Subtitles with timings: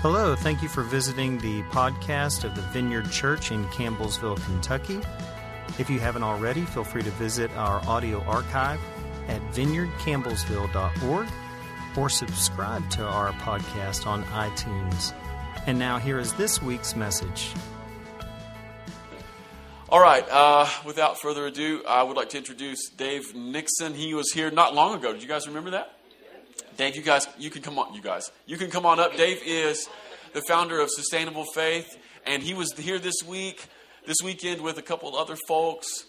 [0.00, 5.00] Hello, thank you for visiting the podcast of the Vineyard Church in Campbellsville, Kentucky.
[5.76, 8.78] If you haven't already, feel free to visit our audio archive
[9.26, 11.26] at vineyardcampbellsville.org
[11.96, 15.12] or subscribe to our podcast on iTunes.
[15.66, 17.52] And now, here is this week's message.
[19.88, 23.94] All right, uh, without further ado, I would like to introduce Dave Nixon.
[23.94, 25.12] He was here not long ago.
[25.12, 25.97] Did you guys remember that?
[26.78, 27.92] Dave, you guys, you can come on.
[27.92, 29.16] You guys, you can come on up.
[29.16, 29.88] Dave is
[30.32, 33.66] the founder of Sustainable Faith, and he was here this week,
[34.06, 36.04] this weekend with a couple other folks,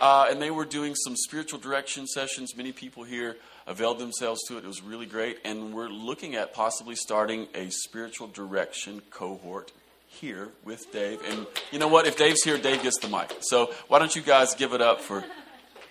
[0.00, 2.56] uh, and they were doing some spiritual direction sessions.
[2.56, 4.64] Many people here availed themselves to it.
[4.64, 9.72] It was really great, and we're looking at possibly starting a spiritual direction cohort
[10.06, 11.20] here with Dave.
[11.28, 12.06] And you know what?
[12.06, 13.38] If Dave's here, Dave gets the mic.
[13.40, 15.22] So why don't you guys give it up for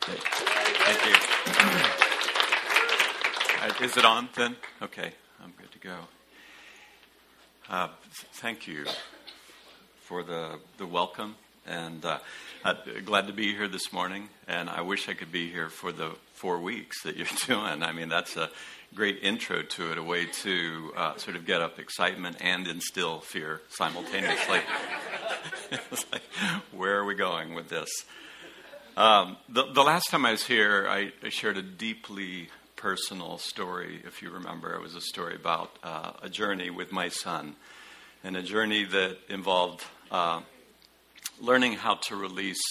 [0.07, 0.23] Dave?
[0.23, 1.90] Thank you.
[3.61, 4.55] Uh, Is it on then?
[4.81, 5.95] Okay, I'm good to go.
[7.69, 7.89] Uh,
[8.33, 8.85] thank you
[10.01, 11.35] for the, the welcome,
[11.67, 12.17] and uh,
[12.65, 14.29] I'm glad to be here this morning.
[14.47, 17.83] And I wish I could be here for the four weeks that you're doing.
[17.83, 18.49] I mean, that's a
[18.95, 23.19] great intro to it, a way to uh, sort of get up excitement and instill
[23.19, 24.61] fear simultaneously.
[25.91, 26.23] it's like,
[26.71, 27.89] where are we going with this?
[28.97, 32.49] Um, the, the last time I was here, I, I shared a deeply
[32.81, 34.73] personal story, if you remember.
[34.73, 37.55] It was a story about uh, a journey with my son,
[38.23, 40.41] and a journey that involved uh,
[41.39, 42.63] learning how to release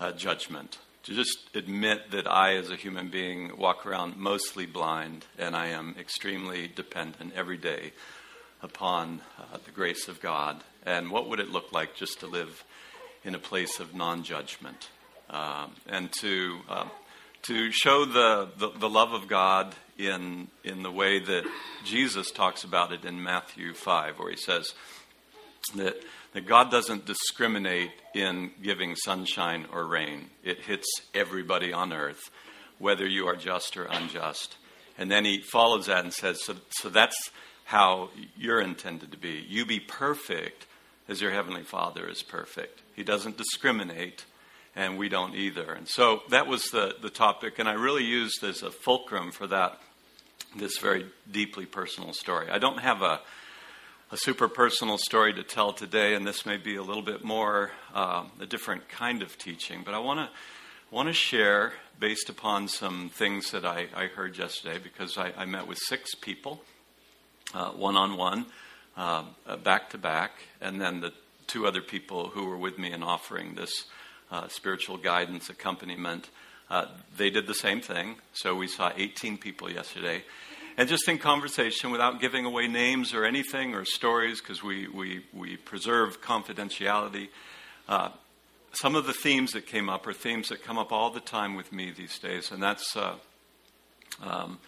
[0.00, 0.78] uh, judgment.
[1.02, 5.66] To just admit that I, as a human being, walk around mostly blind, and I
[5.66, 7.92] am extremely dependent every day
[8.62, 10.62] upon uh, the grace of God.
[10.86, 12.64] And what would it look like just to live
[13.22, 14.88] in a place of non judgment?
[15.28, 16.88] Um, and to uh,
[17.46, 21.44] to show the, the, the, love of God in, in the way that
[21.84, 24.72] Jesus talks about it in Matthew 5, where he says
[25.76, 25.94] that,
[26.32, 30.30] that God doesn't discriminate in giving sunshine or rain.
[30.42, 32.30] It hits everybody on earth,
[32.78, 34.56] whether you are just or unjust.
[34.98, 37.30] And then he follows that and says, so, so that's
[37.64, 39.44] how you're intended to be.
[39.48, 40.66] You be perfect
[41.08, 42.82] as your heavenly Father is perfect.
[42.96, 44.24] He doesn't discriminate
[44.76, 45.72] and we don't either.
[45.72, 49.46] And so that was the, the topic, and I really used as a fulcrum for
[49.48, 49.80] that
[50.54, 52.48] this very deeply personal story.
[52.50, 53.20] I don't have a,
[54.12, 57.72] a super personal story to tell today, and this may be a little bit more
[57.94, 60.28] uh, a different kind of teaching, but I want to
[60.90, 65.44] want to share based upon some things that I, I heard yesterday because I, I,
[65.44, 66.62] met with six people,
[67.54, 68.46] uh, one on um, one,
[68.96, 69.24] uh,
[69.64, 71.12] back to back, and then the
[71.48, 73.86] two other people who were with me in offering this
[74.30, 76.28] uh, spiritual guidance accompaniment.
[76.68, 78.16] Uh, they did the same thing.
[78.32, 80.22] So we saw 18 people yesterday.
[80.76, 85.24] And just in conversation, without giving away names or anything or stories, because we, we,
[85.32, 87.28] we preserve confidentiality,
[87.88, 88.10] uh,
[88.72, 91.54] some of the themes that came up are themes that come up all the time
[91.54, 92.50] with me these days.
[92.50, 93.14] And that's, uh,
[94.22, 94.58] um,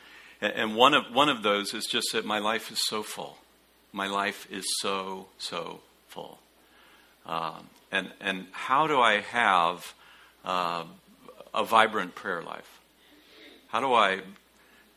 [0.41, 3.37] and one of, one of those is just that my life is so full.
[3.93, 6.39] My life is so, so full.
[7.27, 9.95] Um, and, and how do I have
[10.45, 10.85] uh,
[11.55, 12.81] a vibrant prayer life?
[13.69, 14.21] How do I,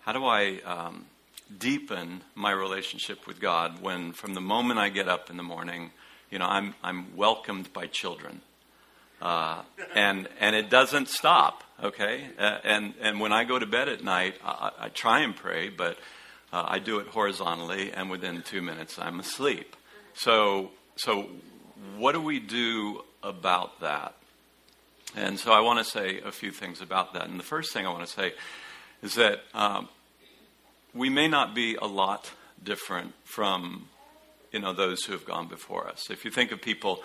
[0.01, 1.05] how do I um,
[1.59, 5.91] deepen my relationship with God when, from the moment I get up in the morning,
[6.29, 8.41] you know, I'm, I'm welcomed by children?
[9.21, 9.61] Uh,
[9.93, 11.63] and and it doesn't stop.
[11.83, 15.35] Okay, uh, and and when I go to bed at night, I, I try and
[15.35, 15.97] pray, but
[16.51, 19.75] uh, I do it horizontally, and within two minutes I'm asleep.
[20.15, 21.27] So so
[21.97, 24.15] what do we do about that?
[25.15, 27.27] And so I want to say a few things about that.
[27.27, 28.33] And the first thing I want to say
[29.01, 29.89] is that um,
[30.93, 32.31] we may not be a lot
[32.63, 33.87] different from
[34.51, 36.09] you know those who have gone before us.
[36.09, 37.01] If you think of people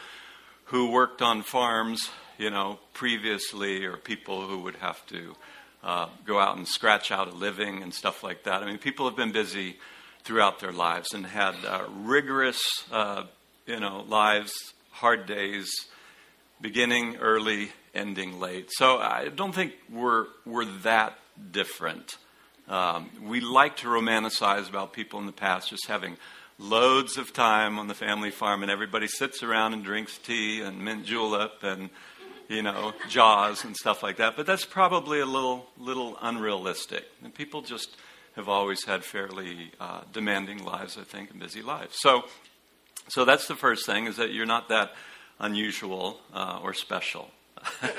[0.66, 5.36] who worked on farms, you know, previously, or people who would have to
[5.82, 8.62] uh, go out and scratch out a living and stuff like that.
[8.62, 9.76] I mean, people have been busy
[10.24, 12.60] throughout their lives and had uh, rigorous
[12.90, 13.24] uh,
[13.66, 14.52] you know, lives,
[14.90, 15.68] hard days,
[16.60, 18.70] beginning early, ending late.
[18.72, 21.18] So I don't think we're, we're that
[21.50, 22.16] different.
[22.68, 26.16] Um, we like to romanticize about people in the past just having
[26.58, 30.82] loads of time on the family farm and everybody sits around and drinks tea and
[30.82, 31.90] mint julep and
[32.48, 37.34] you know jaws and stuff like that but that's probably a little little unrealistic and
[37.34, 37.94] people just
[38.36, 42.24] have always had fairly uh, demanding lives i think and busy lives so
[43.08, 44.92] so that's the first thing, is that you're not that
[45.38, 47.30] unusual uh, or special.
[47.82, 47.92] the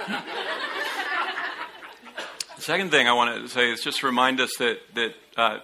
[2.57, 5.59] second thing I want to say is just remind us that, that uh,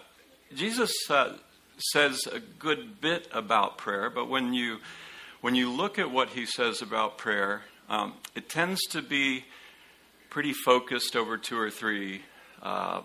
[0.56, 1.34] Jesus uh,
[1.78, 4.80] says a good bit about prayer, but when you
[5.42, 9.44] when you look at what he says about prayer, um, it tends to be
[10.30, 12.22] pretty focused over two or three.
[12.62, 13.02] Uh,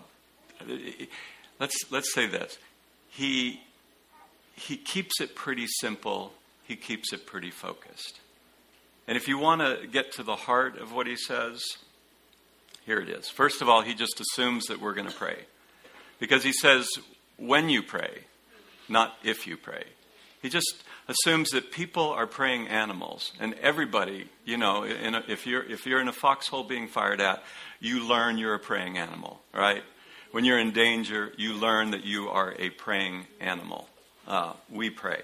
[1.59, 2.57] let's let's say this:
[3.09, 3.61] he
[4.59, 6.33] he keeps it pretty simple.
[6.65, 8.21] He keeps it pretty focused.
[9.07, 11.63] And if you want to get to the heart of what he says,
[12.85, 13.29] here it is.
[13.29, 15.47] First of all, he just assumes that we're going to pray.
[16.19, 16.89] Because he says,
[17.37, 18.25] when you pray,
[18.89, 19.85] not if you pray.
[20.43, 25.65] He just assumes that people are praying animals, and everybody, you know, a, if you're
[25.65, 27.43] if you're in a foxhole being fired at,
[27.81, 29.83] you learn you're a praying animal, right?
[30.31, 33.89] When you're in danger, you learn that you are a praying animal.
[34.29, 35.23] Uh, we pray,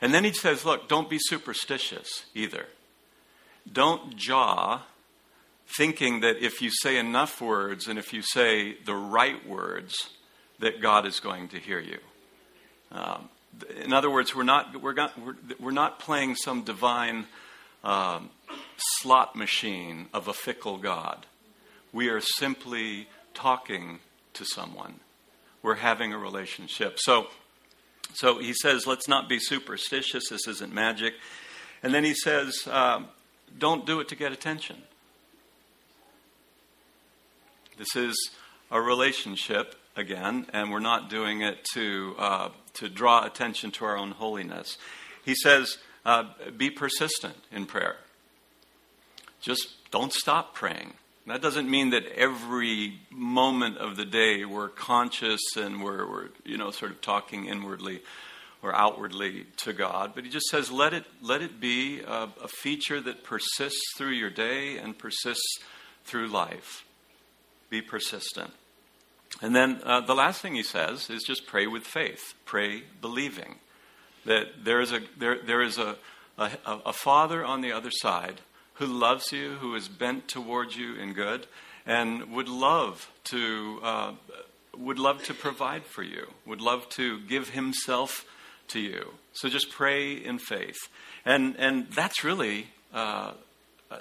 [0.00, 2.66] and then he says, "Look, don't be superstitious either.
[3.70, 4.82] Don't jaw."
[5.76, 10.08] Thinking that if you say enough words and if you say the right words,
[10.60, 11.98] that God is going to hear you.
[12.90, 13.28] Um,
[13.82, 17.26] in other words, we're not, we're not, we're, we're not playing some divine
[17.84, 18.30] um,
[18.76, 21.26] slot machine of a fickle God.
[21.92, 24.00] We are simply talking
[24.34, 25.00] to someone.
[25.62, 26.98] We're having a relationship.
[27.00, 27.28] So,
[28.14, 30.28] so he says, let's not be superstitious.
[30.28, 31.14] This isn't magic.
[31.82, 33.02] And then he says, uh,
[33.56, 34.82] don't do it to get attention.
[37.76, 38.30] This is
[38.70, 43.96] a relationship again, and we're not doing it to, uh, to draw attention to our
[43.96, 44.78] own holiness.
[45.24, 46.24] He says, uh,
[46.56, 47.96] be persistent in prayer.
[49.40, 50.94] Just don't stop praying.
[51.28, 56.56] That doesn't mean that every moment of the day we're conscious and we're, we're, you
[56.56, 58.00] know, sort of talking inwardly
[58.62, 62.48] or outwardly to God, but he just says let it, let it be a, a
[62.48, 65.60] feature that persists through your day and persists
[66.04, 66.84] through life.
[67.70, 68.50] Be persistent.
[69.40, 73.56] And then uh, the last thing he says is just pray with faith, pray believing
[74.24, 75.96] that there is a there there is a,
[76.38, 76.50] a,
[76.86, 78.40] a father on the other side
[78.78, 81.46] who loves you, who is bent towards you in good,
[81.86, 84.12] and would love to uh,
[84.76, 88.24] would love to provide for you, would love to give himself
[88.68, 89.14] to you.
[89.32, 90.78] So just pray in faith,
[91.24, 93.32] and and that's really uh,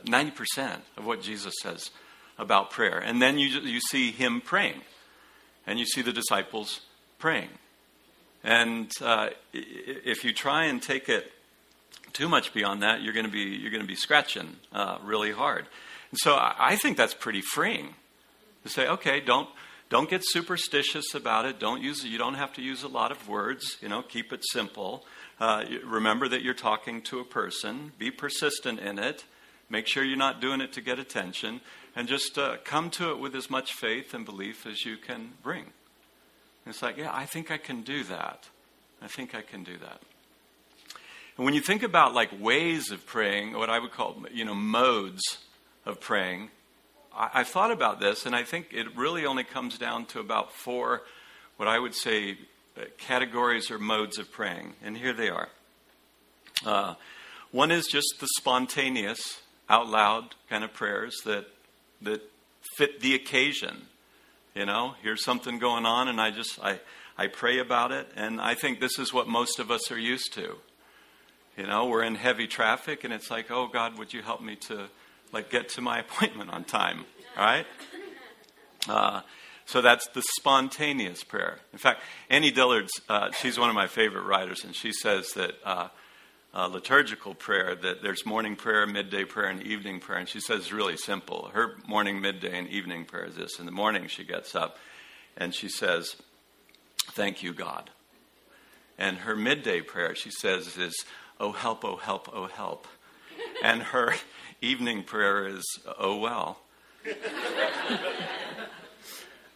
[0.06, 1.91] ninety uh, percent of what Jesus says
[2.38, 2.97] about prayer.
[2.97, 4.81] And then you you see him praying
[5.68, 6.81] and you see the disciples
[7.19, 7.50] praying.
[8.44, 11.31] And uh, if you try and take it
[12.13, 15.31] too much beyond that, you're going to be you're going to be scratching uh, really
[15.31, 15.65] hard.
[16.12, 17.95] And so I think that's pretty freeing
[18.63, 19.50] to say, okay, don't
[19.89, 21.59] don't get superstitious about it.
[21.59, 23.77] Don't use you don't have to use a lot of words.
[23.81, 25.06] You know, keep it simple.
[25.39, 27.92] Uh, remember that you're talking to a person.
[27.98, 29.25] Be persistent in it.
[29.69, 31.62] Make sure you're not doing it to get attention
[31.95, 35.33] and just uh, come to it with as much faith and belief as you can
[35.44, 35.63] bring.
[35.63, 38.48] And it's like, yeah, I think I can do that.
[39.01, 40.01] I think I can do that.
[41.37, 44.55] And when you think about like ways of praying, what I would call, you know,
[44.55, 45.37] modes
[45.85, 46.49] of praying,
[47.15, 50.51] I, I thought about this, and I think it really only comes down to about
[50.51, 51.03] four,
[51.57, 52.37] what I would say,
[52.75, 54.73] uh, categories or modes of praying.
[54.83, 55.49] And here they are.
[56.65, 56.95] Uh,
[57.51, 61.45] one is just the spontaneous, out loud kind of prayers that
[62.01, 62.21] that
[62.77, 63.87] fit the occasion.
[64.55, 66.79] You know, here's something going on, and I just I
[67.17, 70.33] I pray about it, and I think this is what most of us are used
[70.33, 70.57] to.
[71.57, 74.57] You know, we're in heavy traffic, and it's like, oh God, would you help me
[74.68, 74.90] to
[75.33, 77.06] like get to my appointment on time?
[77.35, 77.66] Right?
[78.87, 79.21] Uh,
[79.66, 81.57] so that's the spontaneous prayer.
[81.73, 85.54] In fact, Annie Dillard's, uh, she's one of my favorite writers, and she says that
[85.66, 85.87] uh,
[86.54, 90.19] uh, liturgical prayer that there's morning prayer, midday prayer, and evening prayer.
[90.19, 91.49] And she says it's really simple.
[91.54, 93.59] Her morning, midday, and evening prayer is this.
[93.59, 94.78] In the morning, she gets up
[95.35, 96.18] and she says,
[97.14, 97.90] Thank you, God.
[98.97, 101.06] And her midday prayer, she says, is,
[101.39, 102.87] Oh, help, oh, help, oh, help.
[103.63, 104.13] and her
[104.61, 105.63] evening prayer is,
[105.99, 106.59] Oh, well.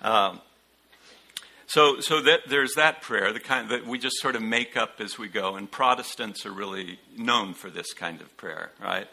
[0.01, 0.41] um,
[1.67, 5.00] so, so that there's that prayer, the kind that we just sort of make up
[5.00, 9.07] as we go, and Protestants are really known for this kind of prayer, right?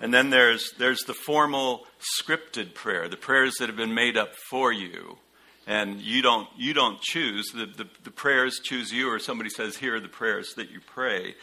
[0.00, 4.34] And then there's there's the formal scripted prayer, the prayers that have been made up
[4.34, 5.18] for you,
[5.66, 9.76] and you don't you don't choose the, the, the prayers choose you, or somebody says
[9.76, 11.34] here are the prayers that you pray.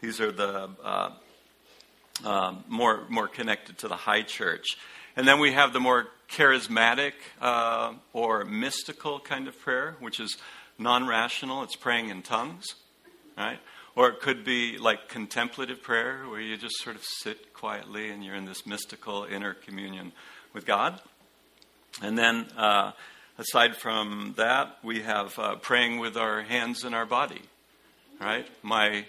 [0.00, 1.10] These are the uh,
[2.24, 4.76] uh, more more connected to the high church.
[5.16, 10.36] And then we have the more charismatic uh, or mystical kind of prayer, which is
[10.78, 12.66] non rational, it's praying in tongues,
[13.36, 13.58] right?
[13.94, 18.22] Or it could be like contemplative prayer, where you just sort of sit quietly and
[18.22, 20.12] you're in this mystical inner communion
[20.52, 21.00] with God.
[22.02, 22.92] And then uh,
[23.38, 27.40] aside from that, we have uh, praying with our hands and our body.
[28.20, 28.46] Right?
[28.62, 29.06] My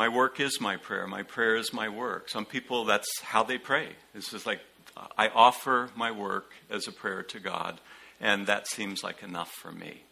[0.00, 1.06] my work is my prayer.
[1.06, 2.30] My prayer is my work.
[2.30, 3.88] Some people, that's how they pray.
[4.14, 4.60] It's just like,
[5.18, 7.78] I offer my work as a prayer to God,
[8.18, 10.04] and that seems like enough for me.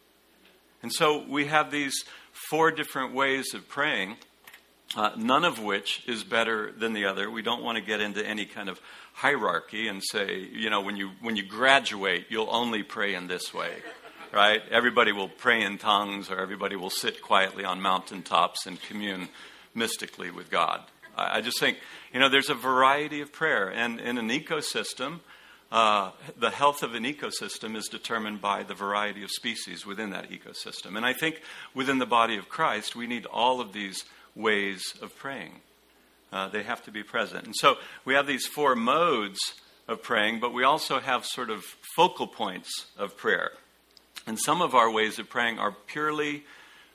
[0.82, 2.04] And so we have these
[2.50, 4.18] four different ways of praying,
[4.94, 7.30] uh, none of which is better than the other.
[7.30, 8.78] We don't want to get into any kind of
[9.14, 13.54] hierarchy and say, you know, when you, when you graduate, you'll only pray in this
[13.54, 13.72] way,
[14.34, 14.60] right?
[14.70, 19.30] Everybody will pray in tongues, or everybody will sit quietly on mountaintops and commune
[19.74, 20.82] mystically with God.
[21.16, 21.78] I, I just think,
[22.12, 25.20] you know, there's a variety of prayer, and in an ecosystem,
[25.70, 30.30] uh, the health of an ecosystem is determined by the variety of species within that
[30.30, 30.96] ecosystem.
[30.96, 31.42] And I think
[31.74, 35.60] within the body of Christ, we need all of these ways of praying.
[36.32, 37.44] Uh, they have to be present.
[37.44, 39.38] And so we have these four modes
[39.86, 41.64] of praying, but we also have sort of
[41.96, 43.50] focal points of prayer.
[44.26, 46.44] And some of our ways of praying are purely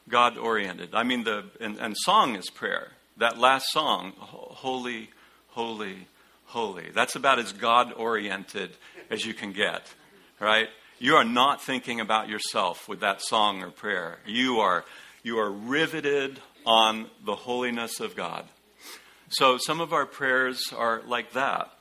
[0.09, 0.93] God oriented.
[0.93, 2.91] I mean, the and, and song is prayer.
[3.17, 5.09] That last song, holy,
[5.49, 6.07] holy,
[6.45, 6.89] holy.
[6.93, 8.71] That's about as God oriented
[9.09, 9.93] as you can get,
[10.39, 10.67] right?
[10.99, 14.19] You are not thinking about yourself with that song or prayer.
[14.25, 14.85] You are
[15.23, 18.45] you are riveted on the holiness of God.
[19.29, 21.71] So some of our prayers are like that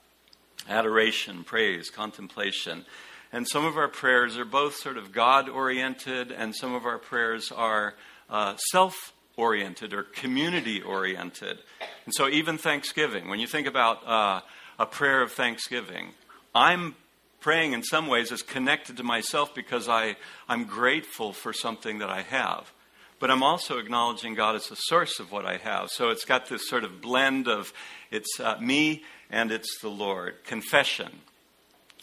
[0.68, 2.84] adoration, praise, contemplation.
[3.32, 6.98] And some of our prayers are both sort of God oriented, and some of our
[6.98, 7.94] prayers are
[8.32, 11.58] uh, self oriented or community oriented.
[12.04, 14.40] And so, even Thanksgiving, when you think about uh,
[14.78, 16.14] a prayer of thanksgiving,
[16.54, 16.96] I'm
[17.40, 20.16] praying in some ways as connected to myself because I,
[20.48, 22.72] I'm grateful for something that I have.
[23.18, 25.90] But I'm also acknowledging God as the source of what I have.
[25.90, 27.72] So it's got this sort of blend of
[28.10, 30.42] it's uh, me and it's the Lord.
[30.44, 31.20] Confession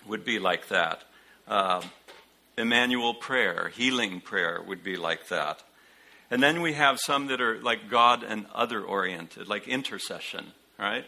[0.07, 1.03] would be like that.
[1.47, 1.81] Uh,
[2.57, 5.61] Emmanuel prayer, healing prayer would be like that.
[6.31, 11.05] And then we have some that are like God and other oriented, like intercession, right?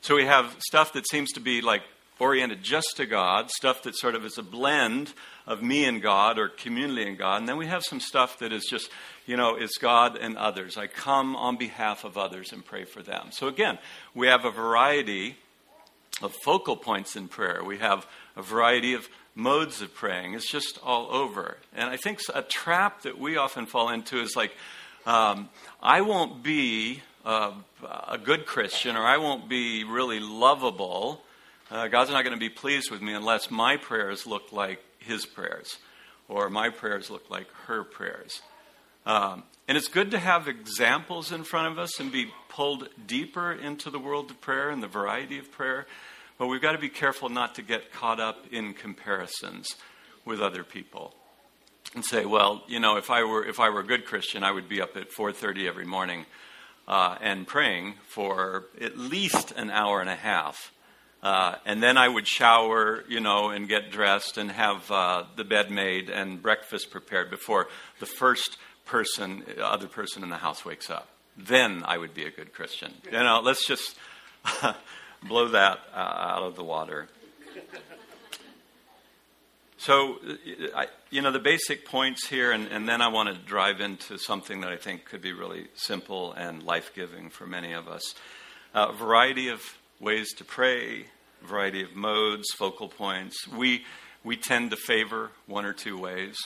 [0.00, 1.82] So we have stuff that seems to be like
[2.18, 5.12] oriented just to God, stuff that sort of is a blend
[5.46, 7.38] of me and God or community and God.
[7.38, 8.90] And then we have some stuff that is just,
[9.26, 10.76] you know, it's God and others.
[10.76, 13.28] I come on behalf of others and pray for them.
[13.30, 13.78] So again,
[14.14, 15.36] we have a variety
[16.20, 17.62] of focal points in prayer.
[17.64, 18.06] We have
[18.36, 20.34] a variety of modes of praying.
[20.34, 21.56] It's just all over.
[21.74, 24.52] And I think a trap that we often fall into is like,
[25.06, 25.48] um,
[25.80, 27.52] I won't be uh,
[28.08, 31.22] a good Christian or I won't be really lovable.
[31.70, 35.24] Uh, God's not going to be pleased with me unless my prayers look like his
[35.24, 35.78] prayers
[36.28, 38.42] or my prayers look like her prayers.
[39.06, 43.52] Um, and it's good to have examples in front of us and be pulled deeper
[43.52, 45.86] into the world of prayer and the variety of prayer.
[46.38, 49.74] But we've got to be careful not to get caught up in comparisons
[50.24, 51.14] with other people
[51.94, 54.52] and say, well, you know, if I were if I were a good Christian, I
[54.52, 56.26] would be up at 4:30 every morning
[56.86, 60.72] uh, and praying for at least an hour and a half.
[61.20, 65.42] Uh, and then I would shower, you know, and get dressed and have uh, the
[65.42, 67.66] bed made and breakfast prepared before
[67.98, 71.08] the first person, other person in the house wakes up.
[71.36, 72.94] Then I would be a good Christian.
[73.04, 73.96] You know, let's just
[75.22, 77.08] blow that uh, out of the water.
[79.80, 80.18] So,
[80.74, 84.18] I, you know, the basic points here, and, and, then I want to drive into
[84.18, 88.02] something that I think could be really simple and life giving for many of us.
[88.74, 89.62] A uh, variety of
[90.00, 91.06] ways to pray,
[91.44, 93.46] variety of modes, focal points.
[93.46, 93.84] We,
[94.24, 96.36] we tend to favor one or two ways.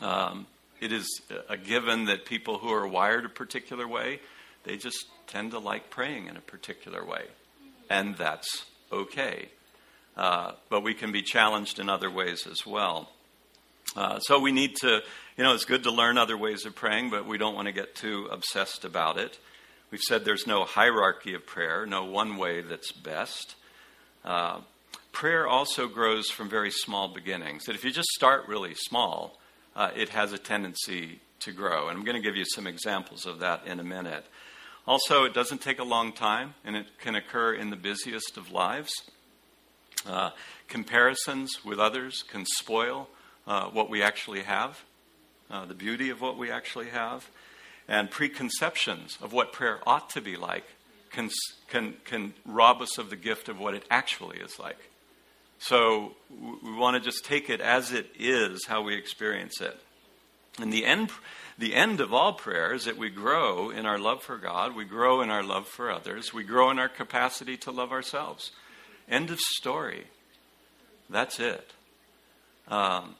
[0.00, 0.46] Um,
[0.80, 4.20] it is a given that people who are wired a particular way,
[4.64, 7.26] they just tend to like praying in a particular way
[7.90, 9.48] and that's okay.
[10.16, 13.10] Uh, but we can be challenged in other ways as well.
[13.96, 15.00] Uh, so we need to,
[15.36, 17.72] you know, it's good to learn other ways of praying, but we don't want to
[17.72, 19.38] get too obsessed about it.
[19.90, 23.54] We've said there's no hierarchy of prayer, no one way that's best.
[24.24, 24.60] Uh,
[25.12, 27.64] prayer also grows from very small beginnings.
[27.64, 29.38] That if you just start really small,
[29.76, 31.88] uh, it has a tendency to grow.
[31.88, 34.24] And I'm going to give you some examples of that in a minute.
[34.86, 38.52] Also, it doesn't take a long time, and it can occur in the busiest of
[38.52, 38.92] lives.
[40.06, 40.30] Uh,
[40.68, 43.08] comparisons with others can spoil
[43.46, 44.82] uh, what we actually have,
[45.50, 47.28] uh, the beauty of what we actually have,
[47.88, 50.64] and preconceptions of what prayer ought to be like
[51.10, 51.30] can,
[51.68, 54.90] can, can rob us of the gift of what it actually is like.
[55.58, 56.12] So
[56.62, 59.78] we want to just take it as it is, how we experience it.
[60.60, 61.10] In the end,
[61.58, 64.84] the end of all prayer is that we grow in our love for God, we
[64.84, 68.50] grow in our love for others, we grow in our capacity to love ourselves.
[69.08, 70.04] End of story.
[71.10, 71.72] That's it.
[72.68, 73.16] Um,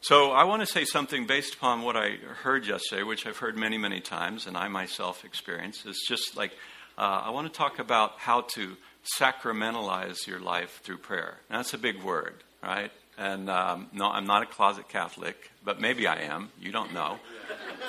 [0.00, 3.56] so I want to say something based upon what I heard yesterday, which I've heard
[3.56, 5.84] many, many times, and I myself experienced.
[5.84, 6.52] It's just like
[6.96, 8.76] uh, I want to talk about how to
[9.18, 11.38] sacramentalize your life through prayer.
[11.50, 12.90] Now, that's a big word, right?
[13.18, 16.50] And um, no, I'm not a closet Catholic, but maybe I am.
[16.60, 17.18] You don't know.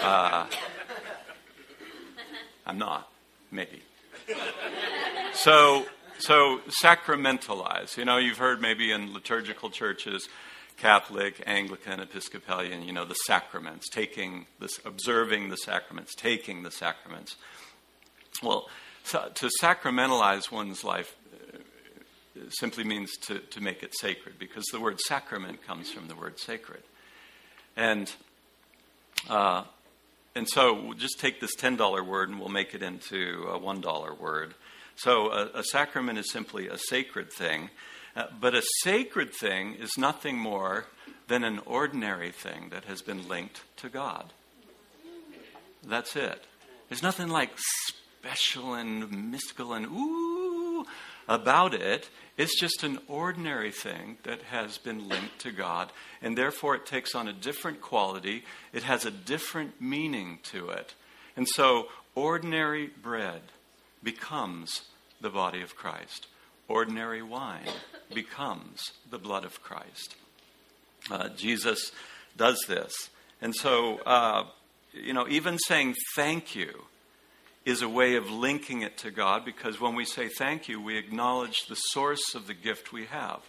[0.02, 0.46] Uh,
[2.66, 3.10] I'm not.
[3.52, 3.82] Maybe.
[5.34, 5.86] So,
[6.18, 7.98] so sacramentalize.
[7.98, 10.28] You know, you've heard maybe in liturgical churches,
[10.78, 17.36] Catholic, Anglican, Episcopalian, you know, the sacraments, taking this, observing the sacraments, taking the sacraments.
[18.42, 18.70] Well,
[19.04, 21.16] so to sacramentalize one's life
[22.50, 26.40] simply means to, to make it sacred because the word sacrament comes from the word
[26.40, 26.84] sacred.
[27.76, 28.12] And,
[29.30, 29.64] uh,
[30.36, 34.20] and so we'll just take this $10 word and we'll make it into a $1
[34.20, 34.54] word.
[34.96, 37.70] So a, a sacrament is simply a sacred thing.
[38.16, 40.88] Uh, but a sacred thing is nothing more
[41.28, 44.34] than an ordinary thing that has been linked to God.
[45.84, 46.44] That's it.
[46.90, 47.52] There's nothing like
[48.24, 50.86] special and mystical and ooh
[51.28, 52.10] about it.
[52.38, 55.92] It's just an ordinary thing that has been linked to God,
[56.22, 58.44] and therefore it takes on a different quality.
[58.74, 60.94] It has a different meaning to it.
[61.36, 63.42] And so, ordinary bread
[64.04, 64.84] becomes
[65.22, 66.28] the body of Christ
[66.68, 67.68] ordinary wine
[68.14, 70.16] becomes the blood of Christ.
[71.10, 71.92] Uh, Jesus
[72.36, 72.94] does this.
[73.42, 74.46] And so, uh,
[74.94, 76.86] you know, even saying thank you
[77.68, 80.98] is a way of linking it to God because when we say thank you, we
[80.98, 83.42] acknowledge the source of the gift we have.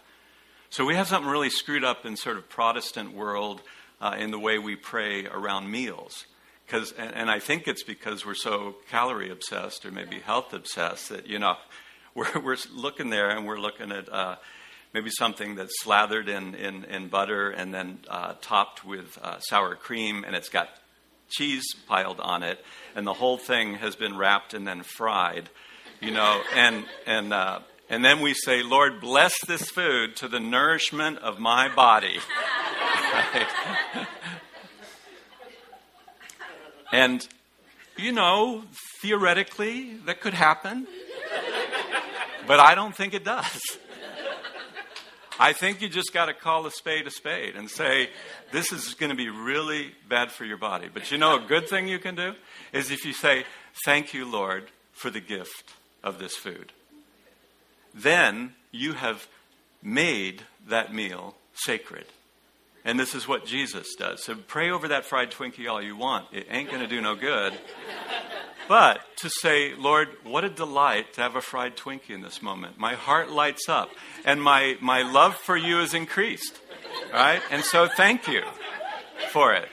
[0.69, 3.61] So we have something really screwed up in sort of Protestant world
[4.01, 6.25] uh, in the way we pray around meals.
[6.65, 11.07] Because, and, and I think it's because we're so calorie obsessed or maybe health obsessed
[11.07, 11.55] that, you know,
[12.13, 14.35] we're, we're looking there and we're looking at uh,
[14.93, 19.75] maybe something that's slathered in, in, in butter and then uh, topped with uh, sour
[19.75, 20.67] cream and it's got
[21.29, 22.63] cheese piled on it
[22.95, 25.49] and the whole thing has been wrapped and then fried
[26.01, 30.39] you know and and uh, and then we say lord bless this food to the
[30.39, 32.19] nourishment of my body
[33.13, 33.47] right?
[36.91, 37.27] and
[37.97, 38.63] you know
[39.01, 40.87] theoretically that could happen
[42.49, 43.77] but I don't think it does.
[45.39, 48.09] I think you just got to call a spade a spade and say,
[48.51, 50.89] this is going to be really bad for your body.
[50.93, 52.33] But you know, a good thing you can do
[52.73, 53.45] is if you say,
[53.85, 55.73] Thank you, Lord, for the gift
[56.03, 56.73] of this food.
[57.93, 59.27] Then you have
[59.81, 62.05] made that meal sacred.
[62.85, 64.23] And this is what Jesus does.
[64.23, 66.27] So pray over that fried Twinkie all you want.
[66.31, 67.53] It ain't going to do no good.
[68.69, 72.77] But to say, Lord, what a delight to have a fried Twinkie in this moment.
[72.77, 73.89] My heart lights up,
[74.23, 76.61] and my, my love for you is increased.
[77.11, 77.41] Right?
[77.49, 78.43] And so thank you
[79.31, 79.67] for it.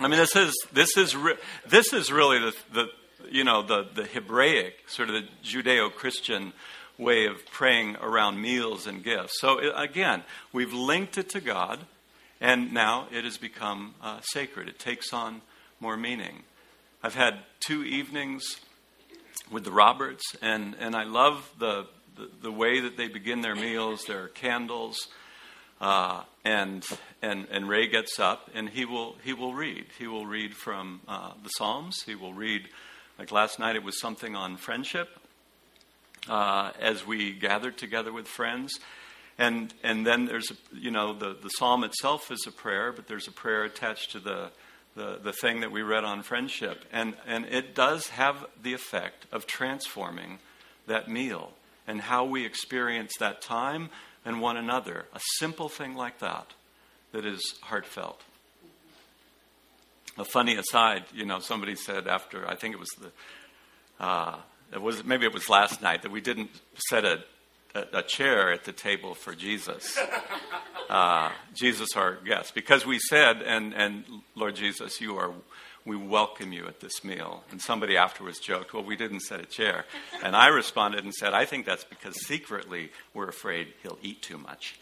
[0.00, 1.36] I mean, this is, this is, re-
[1.68, 2.86] this is really the, the,
[3.30, 6.54] you know, the, the Hebraic, sort of the Judeo Christian
[6.98, 9.40] way of praying around meals and gifts.
[9.40, 11.78] So, again, we've linked it to God,
[12.40, 14.68] and now it has become uh, sacred.
[14.68, 15.42] It takes on
[15.78, 16.42] more meaning.
[17.00, 18.56] I've had two evenings
[19.52, 23.54] with the Roberts, and, and I love the, the, the way that they begin their
[23.54, 24.04] meals.
[24.04, 24.98] There are candles,
[25.80, 26.84] uh, and,
[27.22, 29.86] and, and Ray gets up and he will, he will read.
[29.96, 32.02] He will read from uh, the Psalms.
[32.02, 32.68] He will read,
[33.16, 35.08] like last night, it was something on friendship
[36.28, 38.80] uh, as we gathered together with friends.
[39.38, 43.06] And, and then there's, a, you know, the, the psalm itself is a prayer, but
[43.06, 44.50] there's a prayer attached to the,
[44.98, 46.84] the, the thing that we read on friendship.
[46.92, 50.40] And, and it does have the effect of transforming
[50.88, 51.52] that meal
[51.86, 53.90] and how we experience that time
[54.24, 55.06] and one another.
[55.14, 56.48] A simple thing like that
[57.12, 58.20] that is heartfelt.
[60.18, 64.36] A funny aside, you know, somebody said after, I think it was the, uh,
[64.72, 66.50] it was maybe it was last night that we didn't
[66.88, 67.22] set a,
[67.74, 69.98] a, a chair at the table for Jesus
[70.88, 74.04] uh, Jesus our guest because we said, and, and
[74.34, 75.32] Lord Jesus, you are,
[75.84, 77.44] we welcome you at this meal.
[77.50, 79.84] And somebody afterwards joked, well, we didn't set a chair.
[80.22, 84.38] And I responded and said, I think that's because secretly we're afraid he'll eat too
[84.38, 84.78] much.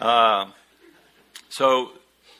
[0.00, 0.46] uh,
[1.48, 1.92] so,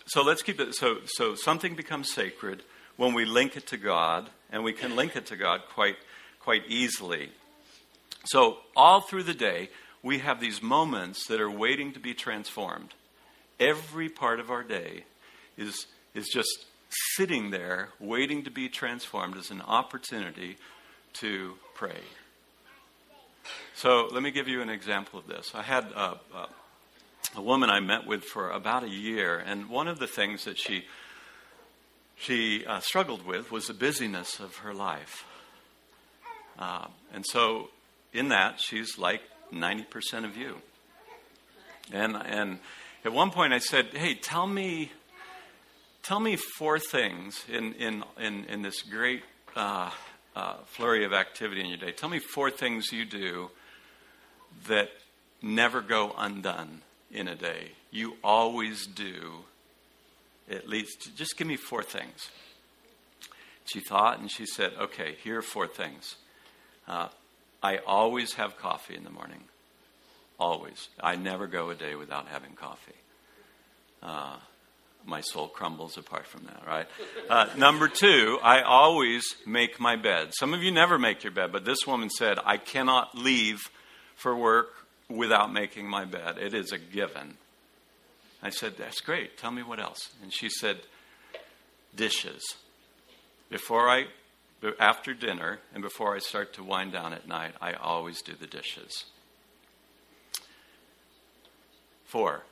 [0.06, 0.74] so let's keep it.
[0.74, 2.62] So, so something becomes sacred
[2.96, 5.96] when we link it to God, and we can link it to God quite,
[6.44, 7.30] quite easily.
[8.26, 9.70] So, all through the day,
[10.02, 12.92] we have these moments that are waiting to be transformed.
[13.58, 15.04] Every part of our day
[15.56, 16.66] is, is just
[17.16, 20.58] sitting there waiting to be transformed as an opportunity
[21.14, 22.00] to pray.
[23.74, 25.52] So let me give you an example of this.
[25.54, 26.48] I had a, a,
[27.36, 30.58] a woman I met with for about a year, and one of the things that
[30.58, 30.84] she
[32.16, 35.24] she uh, struggled with was the busyness of her life.
[36.58, 37.70] Uh, and so,
[38.12, 40.56] in that, she's like 90% of you.
[41.92, 42.58] And, and
[43.04, 44.92] at one point, I said, Hey, tell me,
[46.02, 49.22] tell me four things in, in, in, in this great
[49.56, 49.90] uh,
[50.36, 51.92] uh, flurry of activity in your day.
[51.92, 53.50] Tell me four things you do
[54.68, 54.90] that
[55.42, 57.72] never go undone in a day.
[57.90, 59.44] You always do
[60.50, 62.30] at least, just give me four things.
[63.64, 66.16] She thought and she said, Okay, here are four things.
[66.86, 67.08] Uh,
[67.62, 69.40] I always have coffee in the morning.
[70.38, 70.88] Always.
[71.00, 72.92] I never go a day without having coffee.
[74.02, 74.36] Uh,
[75.06, 76.86] my soul crumbles apart from that, right?
[77.28, 80.32] Uh, number two, I always make my bed.
[80.38, 83.60] Some of you never make your bed, but this woman said, I cannot leave
[84.16, 84.70] for work
[85.08, 86.38] without making my bed.
[86.38, 87.36] It is a given.
[88.42, 89.38] I said, That's great.
[89.38, 90.10] Tell me what else.
[90.22, 90.80] And she said,
[91.94, 92.42] Dishes.
[93.50, 94.06] Before I,
[94.78, 98.46] after dinner, and before I start to wind down at night, I always do the
[98.46, 99.04] dishes.
[102.04, 102.44] Four,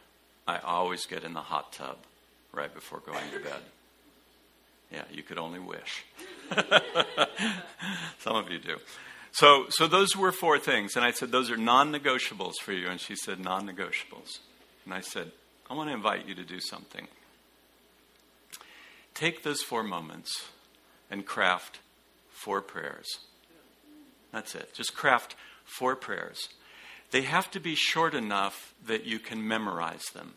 [0.46, 1.98] I always get in the hot tub
[2.52, 3.62] right before going to bed.
[4.92, 6.04] Yeah, you could only wish.
[8.18, 8.76] Some of you do.
[9.30, 10.96] So, so those were four things.
[10.96, 12.88] And I said, Those are non negotiables for you.
[12.88, 14.40] And she said, Non negotiables.
[14.84, 15.32] And I said,
[15.70, 17.08] I want to invite you to do something.
[19.14, 20.50] Take those four moments
[21.10, 21.78] and craft
[22.42, 23.06] four prayers.
[24.32, 24.72] That's it.
[24.74, 26.48] Just craft four prayers.
[27.10, 30.34] They have to be short enough that you can memorize them.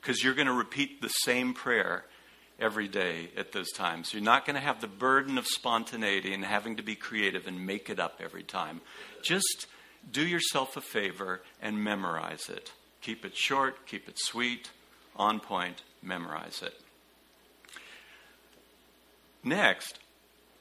[0.00, 2.04] Because you're going to repeat the same prayer
[2.58, 4.14] every day at those times.
[4.14, 7.66] You're not going to have the burden of spontaneity and having to be creative and
[7.66, 8.80] make it up every time.
[9.22, 9.66] Just
[10.10, 12.72] do yourself a favor and memorize it.
[13.02, 14.70] Keep it short, keep it sweet,
[15.16, 16.80] on point, memorize it.
[19.44, 19.98] Next,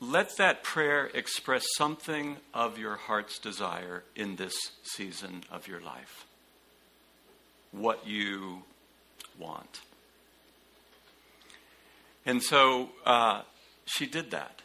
[0.09, 6.25] let that prayer express something of your heart's desire in this season of your life.
[7.71, 8.63] What you
[9.39, 9.81] want.
[12.25, 13.41] And so uh,
[13.85, 14.61] she did that.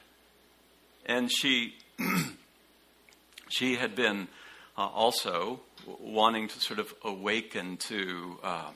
[1.07, 1.75] And she,
[3.49, 4.29] she had been
[4.77, 5.61] uh, also
[5.99, 8.71] wanting to sort of awaken to uh,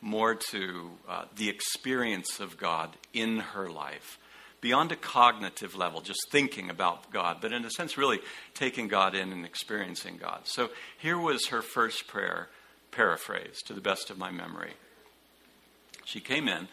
[0.00, 4.18] more to uh, the experience of God in her life,
[4.60, 8.20] beyond a cognitive level, just thinking about God, but in a sense, really
[8.54, 10.40] taking God in and experiencing God.
[10.44, 12.48] So here was her first prayer,
[12.90, 14.72] paraphrased to the best of my memory.
[16.04, 16.68] She came in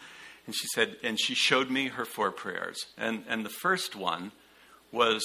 [0.46, 2.86] and she said, and she showed me her four prayers.
[2.96, 4.32] And, and the first one
[4.92, 5.22] was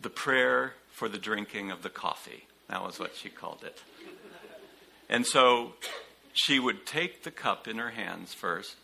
[0.00, 2.46] the prayer for the drinking of the coffee.
[2.68, 3.82] That was what she called it.
[5.08, 5.74] And so
[6.32, 8.76] she would take the cup in her hands first,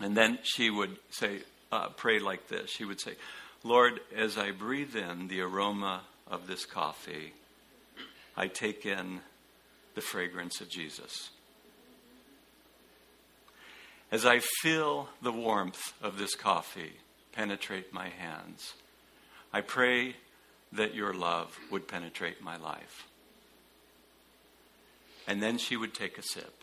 [0.00, 1.40] and then she would say,
[1.72, 2.70] uh, pray like this.
[2.70, 3.14] She would say,
[3.62, 7.32] Lord, as I breathe in the aroma of this coffee,
[8.36, 9.20] I take in
[9.94, 11.30] the fragrance of Jesus.
[14.12, 16.94] As I feel the warmth of this coffee
[17.32, 18.74] penetrate my hands,
[19.52, 20.16] I pray
[20.72, 23.06] that your love would penetrate my life.
[25.26, 26.59] And then she would take a sip.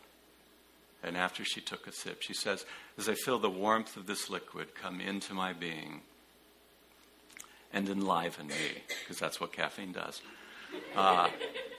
[1.02, 2.64] And after she took a sip, she says,
[2.96, 6.00] As I feel the warmth of this liquid come into my being
[7.72, 10.20] and enliven me, because that's what caffeine does,
[10.96, 11.28] uh,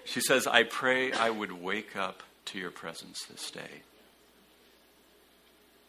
[0.05, 3.83] she says, I pray I would wake up to your presence this day.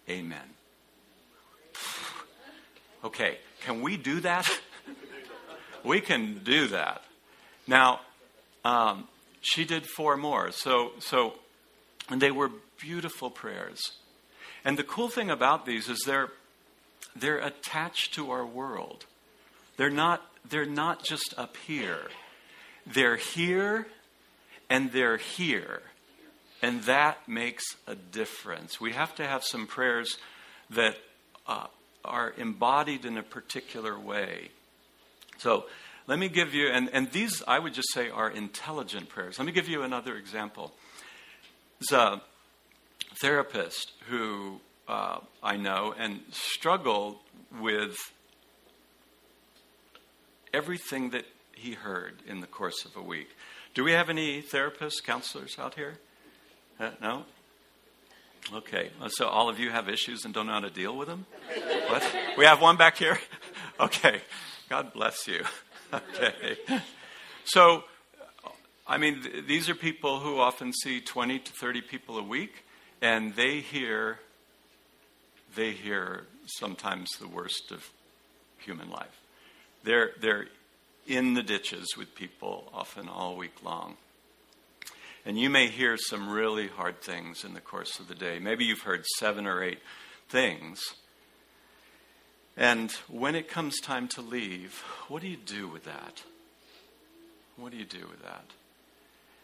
[0.08, 0.38] Amen.
[3.04, 4.50] Okay, can we do that?
[5.84, 7.02] we can do that.
[7.66, 8.00] Now,
[8.64, 9.08] um,
[9.40, 10.50] she did four more.
[10.50, 11.34] So, so,
[12.10, 13.80] and they were beautiful prayers.
[14.64, 16.30] And the cool thing about these is they're
[17.16, 19.06] they're attached to our world.
[19.76, 22.08] They're not they're not just up here.
[22.86, 23.86] They're here
[24.68, 25.82] and they're here.
[26.62, 28.80] And that makes a difference.
[28.80, 30.18] We have to have some prayers
[30.70, 30.96] that
[31.46, 31.66] uh,
[32.04, 34.50] are embodied in a particular way.
[35.38, 35.64] So
[36.06, 39.38] let me give you, and, and these I would just say are intelligent prayers.
[39.38, 40.72] Let me give you another example.
[41.90, 42.20] A
[43.20, 47.16] therapist who uh, I know and struggled
[47.60, 47.96] with
[50.52, 53.28] everything that he heard in the course of a week.
[53.74, 55.94] Do we have any therapists, counselors out here?
[56.78, 57.24] Uh, no?
[58.52, 61.26] Okay, so all of you have issues and don't know how to deal with them?
[61.88, 62.02] What?
[62.38, 63.18] We have one back here?
[63.78, 64.20] Okay,
[64.68, 65.42] God bless you.
[65.92, 66.58] Okay.
[67.44, 67.82] So,
[68.86, 72.64] I mean, th- these are people who often see 20 to 30 people a week,
[73.02, 74.18] and they hear,
[75.54, 77.88] they hear sometimes the worst of
[78.58, 79.20] human life.
[79.84, 80.46] They're, they're
[81.06, 83.96] in the ditches with people often all week long.
[85.24, 88.38] And you may hear some really hard things in the course of the day.
[88.38, 89.80] Maybe you've heard seven or eight
[90.28, 90.80] things.
[92.56, 96.22] And when it comes time to leave, what do you do with that?
[97.56, 98.44] What do you do with that?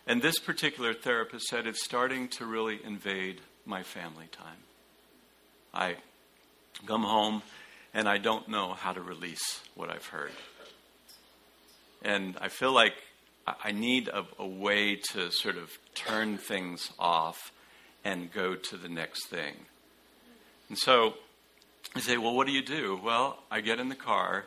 [0.07, 4.59] And this particular therapist said it's starting to really invade my family time.
[5.75, 5.97] I
[6.87, 7.42] come home
[7.92, 10.31] and I don't know how to release what I've heard.
[12.03, 12.92] And I feel like
[13.47, 17.53] I need a, a, way to sort of turn things off
[18.05, 19.55] and go to the next thing.
[20.69, 21.14] And so
[21.95, 23.01] I say, well, what do you do?
[23.03, 24.45] Well, I get in the car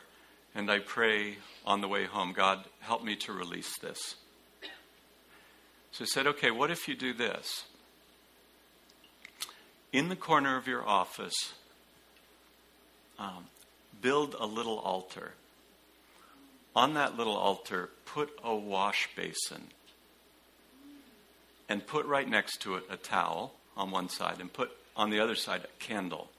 [0.56, 4.15] and I pray on the way home God, help me to release this.
[5.91, 7.65] So he said, okay, what if you do this?
[9.91, 11.54] In the corner of your office,
[13.17, 13.45] um,
[14.02, 15.34] build a little altar
[16.75, 19.63] on that little altar, put a wash basin
[21.67, 25.19] and put right next to it a towel on one side and put on the
[25.19, 26.30] other side a candle.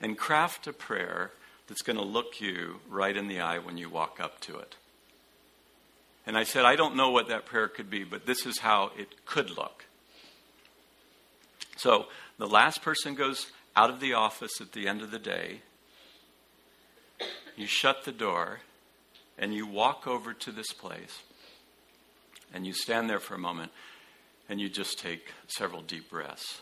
[0.00, 1.30] And craft a prayer
[1.66, 4.76] that's going to look you right in the eye when you walk up to it.
[6.30, 8.92] And I said, I don't know what that prayer could be, but this is how
[8.96, 9.86] it could look.
[11.76, 12.06] So
[12.38, 15.62] the last person goes out of the office at the end of the day
[17.56, 18.60] you shut the door
[19.38, 21.18] and you walk over to this place
[22.54, 23.72] and you stand there for a moment
[24.48, 26.60] and you just take several deep breaths.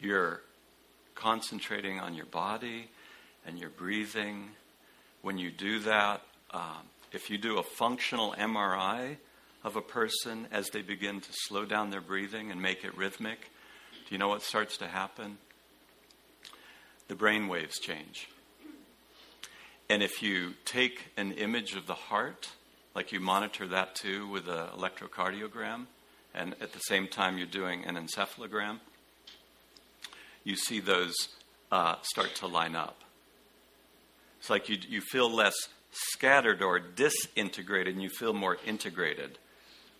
[0.00, 0.42] You're
[1.14, 2.90] concentrating on your body
[3.46, 4.50] and your breathing.
[5.22, 9.16] When you do that, um, if you do a functional MRI,
[9.64, 13.50] of a person as they begin to slow down their breathing and make it rhythmic,
[14.08, 15.38] do you know what starts to happen?
[17.08, 18.28] The brain waves change.
[19.90, 22.50] And if you take an image of the heart,
[22.94, 25.86] like you monitor that too with an electrocardiogram,
[26.34, 28.80] and at the same time you're doing an encephalogram,
[30.48, 31.14] you see those
[31.70, 32.96] uh, start to line up.
[34.40, 35.54] It's like you, you feel less
[35.90, 39.38] scattered or disintegrated and you feel more integrated.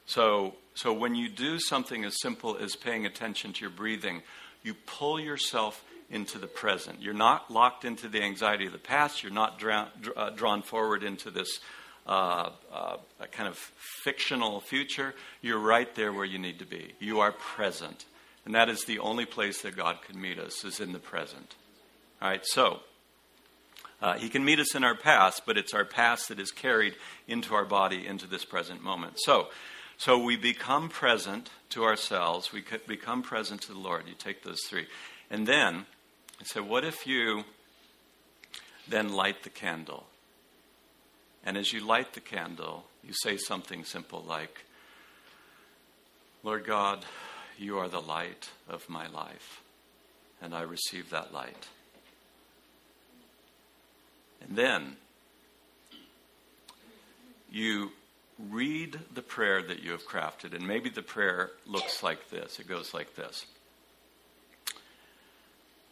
[0.07, 4.23] So, so when you do something as simple as paying attention to your breathing,
[4.63, 7.03] you pull yourself into the present.
[7.03, 9.23] You're not locked into the anxiety of the past.
[9.23, 11.61] You're not drawn, uh, drawn forward into this
[12.07, 12.97] uh, uh,
[13.33, 13.59] kind of
[14.03, 15.15] fictional future.
[15.43, 16.95] You're right there where you need to be.
[17.01, 18.07] You are present.
[18.49, 21.55] And that is the only place that God can meet us, is in the present.
[22.23, 22.81] All right, so
[24.01, 26.95] uh, He can meet us in our past, but it's our past that is carried
[27.27, 29.19] into our body, into this present moment.
[29.19, 29.49] So,
[29.99, 34.05] so we become present to ourselves, we become present to the Lord.
[34.09, 34.87] You take those three.
[35.31, 35.85] And then,
[36.41, 37.45] I said, what if you
[38.89, 40.07] then light the candle?
[41.45, 44.65] And as you light the candle, you say something simple like,
[46.43, 47.05] Lord God,
[47.59, 49.63] you are the light of my life,
[50.41, 51.69] and I receive that light.
[54.41, 54.97] And then
[57.51, 57.91] you
[58.39, 62.61] read the prayer that you have crafted, and maybe the prayer looks like this.
[62.61, 63.47] It goes like this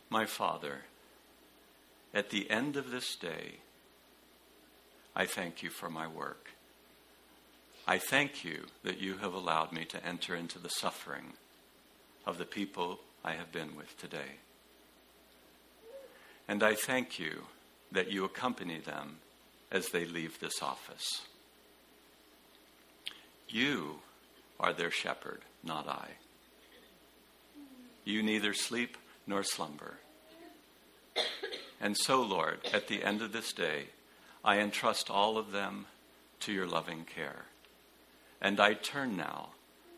[0.09, 0.83] My Father,
[2.15, 3.57] at the end of this day,
[5.15, 6.51] I thank you for my work.
[7.89, 11.35] I thank you that you have allowed me to enter into the suffering
[12.27, 14.41] of the people I have been with today.
[16.49, 17.45] And I thank you
[17.93, 19.19] that you accompany them
[19.71, 21.23] as they leave this office.
[23.49, 24.01] You
[24.59, 26.09] are their shepherd, not I.
[28.05, 29.95] You neither sleep nor slumber.
[31.81, 33.87] And so, Lord, at the end of this day,
[34.45, 35.87] I entrust all of them
[36.41, 37.47] to your loving care.
[38.41, 39.49] And I turn now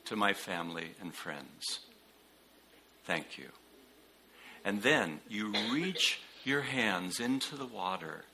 [0.06, 1.80] to my family and friends.
[3.08, 3.48] Thank you.
[4.66, 8.24] And then you reach your hands into the water.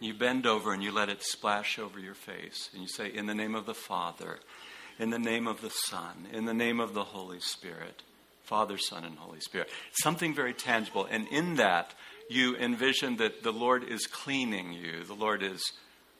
[0.00, 2.68] You bend over and you let it splash over your face.
[2.74, 4.40] And you say, In the name of the Father,
[4.98, 8.02] in the name of the Son, in the name of the Holy Spirit.
[8.42, 9.70] Father, Son, and Holy Spirit.
[10.02, 11.06] Something very tangible.
[11.10, 11.94] And in that,
[12.28, 15.04] you envision that the Lord is cleaning you.
[15.04, 15.62] The Lord is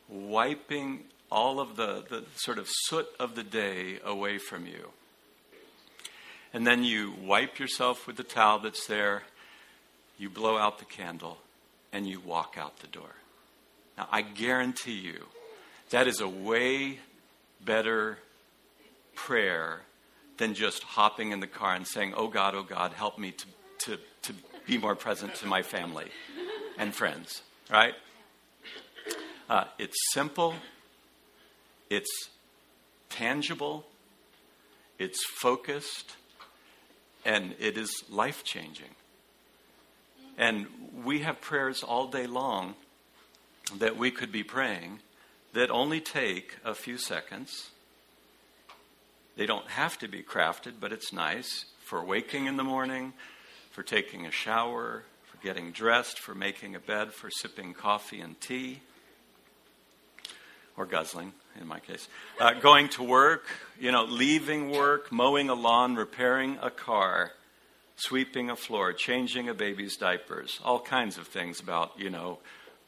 [0.08, 4.92] wiping all of the, the sort of soot of the day away from you.
[6.52, 9.22] And then you wipe yourself with the towel that's there,
[10.18, 11.38] you blow out the candle,
[11.92, 13.14] and you walk out the door.
[13.96, 15.26] Now, I guarantee you,
[15.90, 17.00] that is a way
[17.64, 18.18] better
[19.14, 19.80] prayer
[20.36, 23.46] than just hopping in the car and saying, Oh God, oh God, help me to,
[23.78, 24.34] to, to
[24.66, 26.06] be more present to my family
[26.78, 27.94] and friends, right?
[29.50, 30.54] Uh, it's simple,
[31.90, 32.28] it's
[33.08, 33.84] tangible,
[34.98, 36.16] it's focused,
[37.28, 38.88] and it is life changing.
[40.38, 40.66] And
[41.04, 42.74] we have prayers all day long
[43.76, 45.00] that we could be praying
[45.52, 47.68] that only take a few seconds.
[49.36, 53.12] They don't have to be crafted, but it's nice for waking in the morning,
[53.72, 58.40] for taking a shower, for getting dressed, for making a bed, for sipping coffee and
[58.40, 58.80] tea,
[60.78, 62.08] or guzzling in my case,
[62.40, 63.44] uh, going to work,
[63.78, 67.32] you know, leaving work, mowing a lawn, repairing a car,
[67.96, 72.38] sweeping a floor, changing a baby's diapers, all kinds of things about, you know,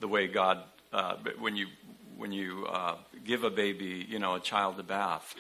[0.01, 1.67] the way God, uh, when you
[2.17, 5.35] when you uh, give a baby, you know, a child a bath.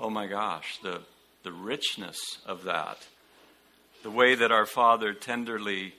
[0.00, 1.00] Oh my gosh, the
[1.42, 3.06] the richness of that,
[4.02, 5.94] the way that our Father tenderly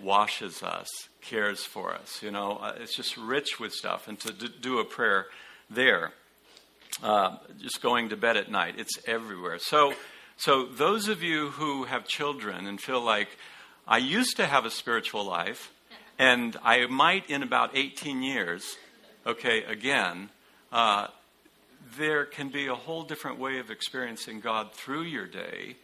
[0.00, 0.88] washes us,
[1.20, 2.22] cares for us.
[2.22, 4.08] You know, uh, it's just rich with stuff.
[4.08, 5.26] And to do a prayer
[5.70, 6.12] there,
[7.02, 9.58] uh, just going to bed at night, it's everywhere.
[9.58, 9.94] So,
[10.36, 13.28] so those of you who have children and feel like
[13.86, 15.72] I used to have a spiritual life,
[16.18, 18.76] and I might in about 18 years,
[19.26, 20.30] okay, again.
[20.72, 21.08] Uh,
[21.96, 25.76] there can be a whole different way of experiencing God through your day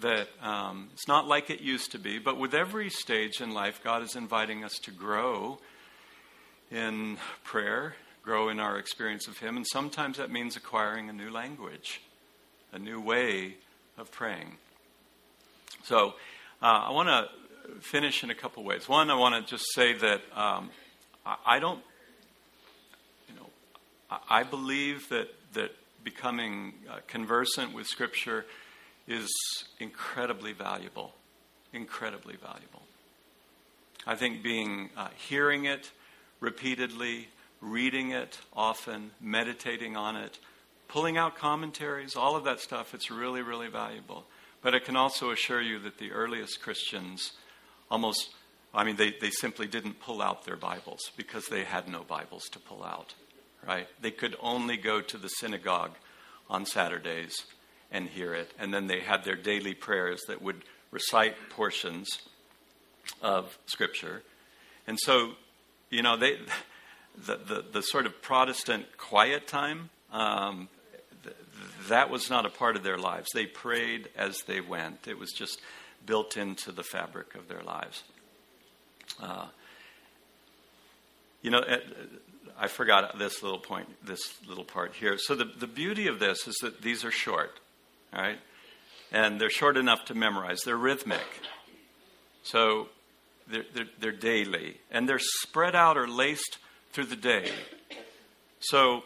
[0.00, 3.80] that um, it's not like it used to be, but with every stage in life,
[3.84, 5.58] God is inviting us to grow
[6.70, 11.30] in prayer, grow in our experience of Him, and sometimes that means acquiring a new
[11.30, 12.00] language,
[12.72, 13.54] a new way
[13.96, 14.56] of praying.
[15.84, 16.14] So
[16.62, 17.28] uh, I want to
[17.80, 18.88] finish in a couple ways.
[18.88, 20.70] One, I want to just say that um,
[21.24, 21.82] I, I don't,
[23.28, 23.46] you know,
[24.10, 25.72] I, I believe that that
[26.04, 28.46] becoming uh, conversant with Scripture
[29.06, 29.28] is
[29.78, 31.12] incredibly valuable.
[31.72, 32.82] Incredibly valuable.
[34.06, 35.90] I think being uh, hearing it
[36.40, 37.28] repeatedly,
[37.60, 40.38] reading it often, meditating on it,
[40.88, 44.24] pulling out commentaries, all of that stuff, it's really, really valuable.
[44.62, 47.32] But I can also assure you that the earliest Christians
[47.90, 48.30] almost,
[48.74, 52.44] I mean, they, they simply didn't pull out their Bibles because they had no Bibles
[52.52, 53.14] to pull out,
[53.66, 53.86] right?
[54.00, 55.92] They could only go to the synagogue
[56.48, 57.44] on Saturdays
[57.90, 58.52] and hear it.
[58.58, 62.08] And then they had their daily prayers that would recite portions
[63.22, 64.22] of Scripture.
[64.86, 65.32] And so,
[65.88, 66.38] you know, they,
[67.26, 70.68] the, the, the sort of Protestant quiet time, um,
[71.22, 71.36] th-
[71.88, 73.28] that was not a part of their lives.
[73.34, 75.60] They prayed as they went, it was just
[76.06, 78.02] built into the fabric of their lives.
[79.20, 79.46] Uh,
[81.42, 81.62] you know,
[82.58, 85.16] I forgot this little point, this little part here.
[85.18, 87.58] So the, the beauty of this is that these are short.
[88.12, 88.38] Right?
[89.12, 90.60] And they're short enough to memorize.
[90.62, 91.26] They're rhythmic.
[92.42, 92.88] So
[93.46, 94.78] they're, they're, they're, daily.
[94.90, 96.58] And they're spread out or laced
[96.92, 97.50] through the day.
[98.60, 99.02] So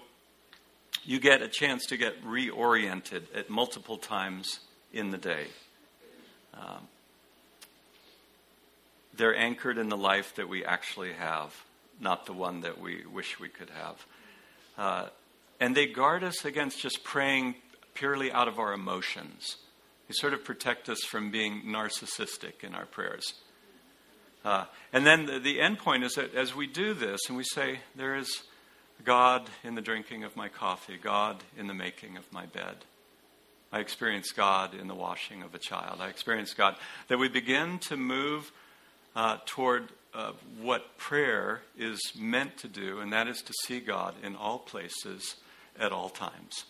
[1.04, 4.60] you get a chance to get reoriented at multiple times
[4.92, 5.46] in the day.
[6.54, 6.88] Um,
[9.16, 11.54] they're anchored in the life that we actually have,
[12.00, 14.06] not the one that we wish we could have.
[14.76, 15.08] Uh,
[15.60, 17.54] and they guard us against just praying
[17.94, 19.56] purely out of our emotions.
[20.08, 23.34] They sort of protect us from being narcissistic in our prayers.
[24.44, 27.44] Uh, and then the, the end point is that as we do this and we
[27.44, 28.42] say, There is
[29.04, 32.76] God in the drinking of my coffee, God in the making of my bed.
[33.72, 36.00] I experience God in the washing of a child.
[36.00, 36.76] I experience God.
[37.08, 38.52] That we begin to move
[39.16, 44.14] uh, toward uh, what prayer is meant to do, and that is to see God
[44.22, 45.36] in all places
[45.78, 46.64] at all times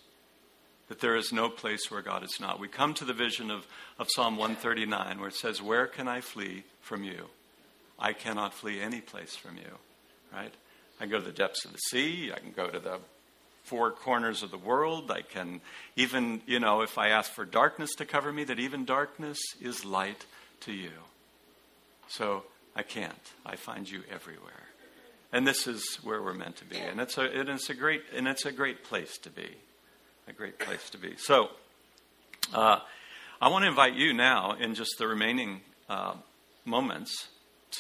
[0.88, 2.60] that there is no place where God is not.
[2.60, 3.66] We come to the vision of,
[3.98, 7.28] of Psalm 139 where it says, Where can I flee from you?
[7.98, 9.78] I cannot flee any place from you,
[10.32, 10.52] right?
[11.00, 12.32] I go to the depths of the sea.
[12.34, 12.98] I can go to the
[13.64, 15.10] four corners of the world.
[15.10, 15.60] I can
[15.96, 19.84] even, you know, if I ask for darkness to cover me, that even darkness is
[19.84, 20.26] light
[20.60, 20.92] to you.
[22.08, 22.44] So
[22.76, 23.32] I can't.
[23.46, 24.52] I find you everywhere.
[25.32, 26.76] And this is where we're meant to be.
[26.76, 29.56] And it's a, it's a great, and it's a great place to be
[30.28, 31.14] a great place to be.
[31.16, 31.50] So,
[32.52, 32.80] uh,
[33.40, 36.14] I want to invite you now, in just the remaining uh,
[36.64, 37.28] moments,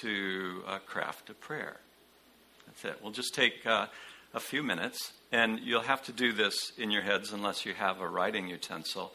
[0.00, 1.76] to uh, craft a prayer.
[2.66, 2.98] That's it.
[3.02, 3.86] We'll just take uh,
[4.32, 8.00] a few minutes, and you'll have to do this in your heads unless you have
[8.00, 9.12] a writing utensil.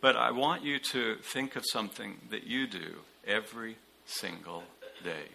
[0.00, 2.96] But I want you to think of something that you do
[3.26, 4.62] every single
[5.02, 5.28] day.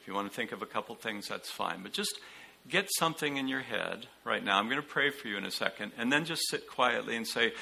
[0.00, 1.82] If you want to think of a couple things, that's fine.
[1.82, 2.18] But just
[2.68, 4.58] get something in your head right now.
[4.58, 5.92] I'm going to pray for you in a second.
[5.98, 7.52] And then just sit quietly and say,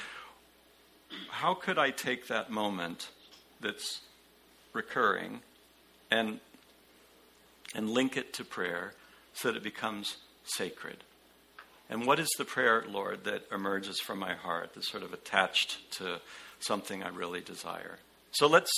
[1.31, 3.11] How could I take that moment
[3.61, 4.01] that's
[4.73, 5.41] recurring
[6.12, 6.40] and,
[7.74, 8.92] and link it to prayer
[9.32, 11.04] so that it becomes sacred?
[11.88, 15.90] And what is the prayer, Lord, that emerges from my heart that's sort of attached
[15.98, 16.20] to
[16.60, 17.98] something I really desire?
[18.30, 18.70] So let's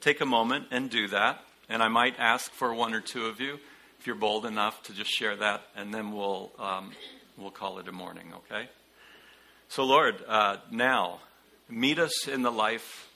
[0.00, 1.42] take a moment and do that.
[1.68, 3.58] And I might ask for one or two of you,
[3.98, 6.92] if you're bold enough, to just share that, and then we'll, um,
[7.38, 8.68] we'll call it a morning, okay?
[9.68, 11.20] So, Lord, uh, now,
[11.68, 13.08] meet us in the life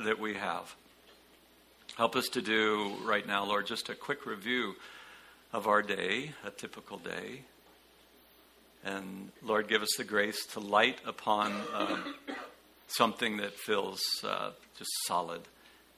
[0.00, 0.74] that we have.
[1.96, 4.76] Help us to do right now, Lord, just a quick review
[5.52, 7.42] of our day, a typical day.
[8.82, 12.14] And Lord, give us the grace to light upon um,
[12.86, 15.42] something that feels uh, just solid.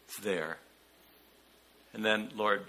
[0.09, 0.57] It's there.
[1.92, 2.64] And then, Lord,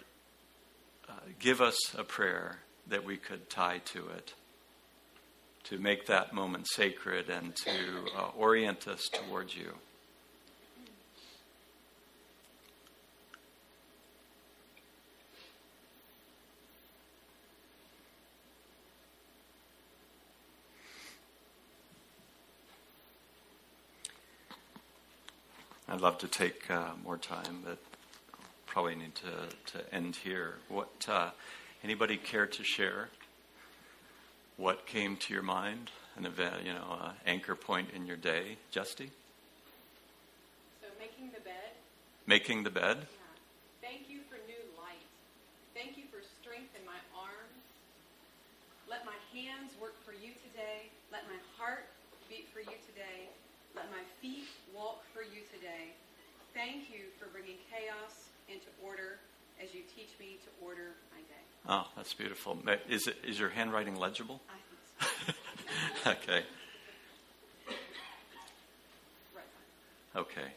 [1.09, 4.36] uh, give us a prayer that we could tie to it
[5.63, 7.71] to make that moment sacred and to
[8.15, 9.73] uh, orient us towards you.
[25.95, 27.77] I'd love to take uh, more time, but
[28.65, 29.31] probably need to,
[29.71, 30.55] to end here.
[30.67, 31.29] What uh,
[31.85, 33.07] anybody care to share?
[34.57, 35.91] What came to your mind?
[36.17, 39.07] An event, you know, uh, anchor point in your day, Justy?
[40.81, 41.71] So making the bed.
[42.27, 42.97] Making the bed.
[42.99, 43.87] Yeah.
[43.89, 44.99] Thank you for new light.
[45.73, 47.63] Thank you for strength in my arms.
[48.89, 50.91] Let my hands work for you today.
[51.09, 51.87] Let my heart
[52.27, 53.31] beat for you today.
[53.76, 55.91] Let my feet walk for you today.
[56.53, 59.19] Thank you for bringing chaos into order
[59.61, 61.43] as you teach me to order my day.
[61.67, 62.57] Oh, that's beautiful.
[62.89, 64.39] Is it is your handwriting legible?
[64.49, 65.36] I think
[66.05, 66.11] so.
[66.11, 66.45] okay.
[70.15, 70.51] Okay.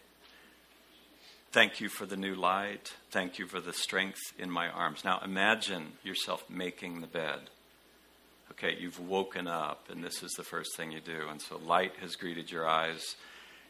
[1.50, 2.92] Thank you for the new light.
[3.10, 5.04] Thank you for the strength in my arms.
[5.04, 7.50] Now imagine yourself making the bed.
[8.52, 11.28] Okay, you've woken up, and this is the first thing you do.
[11.30, 13.16] And so light has greeted your eyes.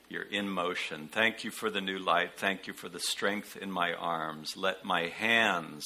[0.09, 1.09] You're in motion.
[1.09, 2.39] Thank you for the new light.
[2.39, 4.57] Thank you for the strength in my arms.
[4.57, 5.85] Let my hands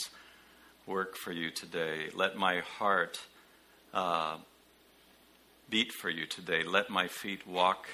[0.87, 2.11] work for you today.
[2.15, 3.19] Let my heart
[3.93, 4.37] uh,
[5.69, 6.63] beat for you today.
[6.63, 7.89] Let my feet walk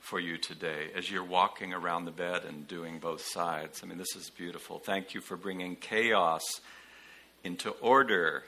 [0.00, 3.82] for you today as you're walking around the bed and doing both sides.
[3.82, 4.78] I mean, this is beautiful.
[4.78, 6.42] Thank you for bringing chaos
[7.44, 8.44] into order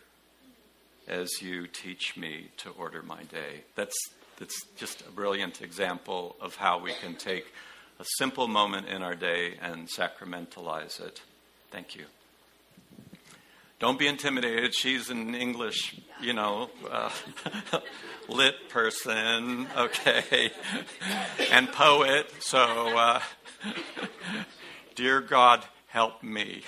[1.10, 3.64] as you teach me to order my day.
[3.74, 3.96] That's,
[4.38, 7.46] that's just a brilliant example of how we can take
[7.98, 11.20] a simple moment in our day and sacramentalize it.
[11.70, 12.04] Thank you.
[13.80, 14.74] Don't be intimidated.
[14.74, 17.10] She's an English, you know, uh,
[18.28, 20.50] lit person, okay,
[21.50, 22.30] and poet.
[22.40, 23.20] So, uh,
[24.94, 26.62] dear God, help me.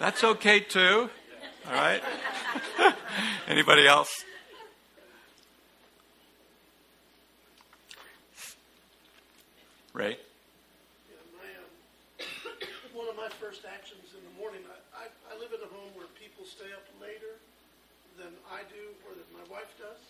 [0.00, 1.10] That's okay too.
[1.68, 2.00] All right.
[3.48, 4.24] Anybody else?
[9.92, 10.16] Ray?
[10.16, 14.64] Yeah, my, um, one of my first actions in the morning,
[14.96, 17.36] I, I, I live in a home where people stay up later
[18.16, 20.00] than I do or than my wife does.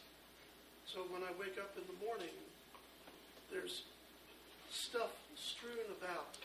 [0.86, 2.30] So when I wake up in the morning,
[3.50, 3.82] there's
[4.70, 6.38] stuff strewn about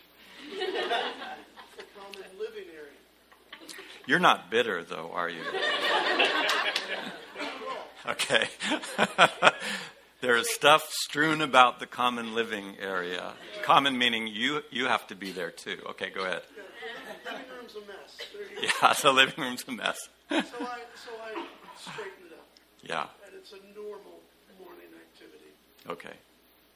[1.78, 3.05] the common living area.
[4.06, 5.42] You're not bitter, though, are you?
[8.08, 8.48] okay.
[10.20, 13.32] there is stuff strewn about the common living area.
[13.62, 15.78] Common meaning you you have to be there too.
[15.90, 16.42] Okay, go ahead.
[17.24, 18.18] The living room's a mess.
[18.32, 18.86] There you go.
[18.86, 19.98] Yeah, the living room's a mess.
[20.28, 21.46] So I, so I
[21.78, 22.46] straighten it up.
[22.82, 23.06] Yeah.
[23.26, 24.22] And it's a normal
[24.58, 25.50] morning activity.
[25.86, 26.16] Okay.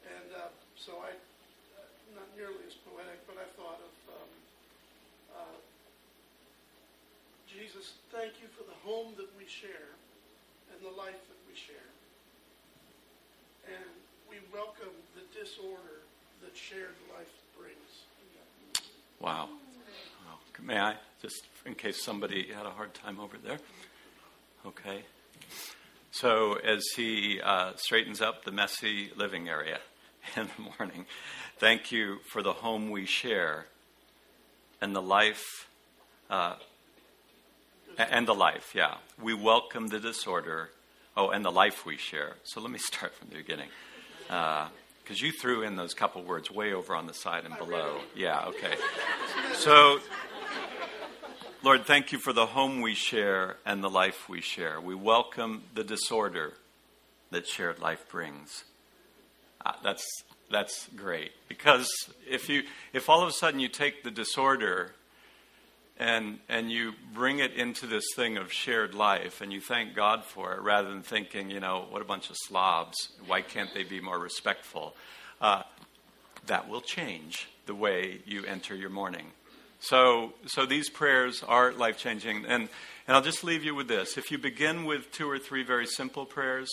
[0.07, 1.83] And uh, so I, uh,
[2.15, 4.31] not nearly as poetic, but I thought of um,
[5.35, 5.57] uh,
[7.61, 9.93] Jesus, thank you for the home that we share
[10.73, 11.77] and the life that we share.
[13.69, 13.85] And
[14.31, 16.01] we welcome the disorder
[16.43, 17.77] that shared life brings.
[19.21, 19.51] Wow.
[20.27, 20.39] wow.
[20.63, 23.59] May I, just in case somebody had a hard time over there?
[24.65, 25.03] Okay.
[26.13, 29.81] So, as he uh, straightens up the messy living area
[30.37, 31.05] in the morning,
[31.59, 33.67] thank you for the home we share
[34.81, 35.45] and the life,
[36.31, 36.55] uh,
[38.11, 38.97] and the life, yeah.
[39.21, 40.71] We welcome the disorder.
[41.17, 42.35] Oh, and the life we share.
[42.45, 43.69] So let me start from the beginning.
[44.27, 47.99] Because you threw in those couple words way over on the side and below.
[48.15, 48.75] Yeah, okay.
[49.55, 49.99] So,
[51.63, 54.81] Lord, thank you for the home we share and the life we share.
[54.81, 56.55] We welcome the disorder
[57.31, 58.65] that shared life brings.
[59.65, 60.07] Uh, that's
[60.51, 61.89] that's great because
[62.29, 64.95] if you if all of a sudden you take the disorder
[66.01, 70.25] and and you bring it into this thing of shared life and you thank God
[70.25, 73.85] for it rather than thinking you know what a bunch of slobs why can't they
[73.85, 74.97] be more respectful?
[75.41, 75.63] Uh,
[76.47, 79.27] that will change the way you enter your morning.
[79.79, 82.69] So so these prayers are life changing and
[83.07, 84.17] and I'll just leave you with this.
[84.17, 86.71] If you begin with two or three very simple prayers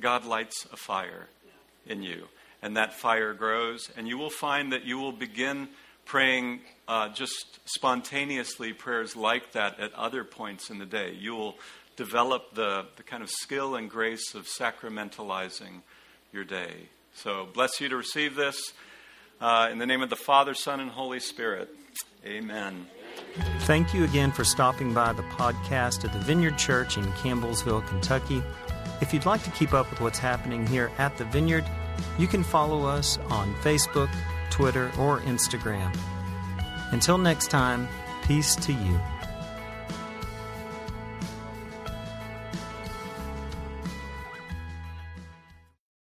[0.00, 1.28] God lights a fire
[1.86, 2.26] in you
[2.62, 5.68] and that fire grows, and you will find that you will begin
[6.06, 11.12] praying uh, just spontaneously prayers like that at other points in the day.
[11.18, 11.56] You will
[11.96, 15.82] develop the, the kind of skill and grace of sacramentalizing
[16.32, 16.88] your day.
[17.14, 18.72] So, bless you to receive this.
[19.40, 21.68] Uh, in the name of the Father, Son, and Holy Spirit.
[22.24, 22.86] Amen.
[23.60, 28.42] Thank you again for stopping by the podcast at the Vineyard Church in Campbellsville, Kentucky.
[29.00, 31.64] If you'd like to keep up with what's happening here at the Vineyard,
[32.18, 34.10] you can follow us on Facebook,
[34.50, 35.94] Twitter, or Instagram.
[36.92, 37.88] Until next time,
[38.22, 39.00] peace to you.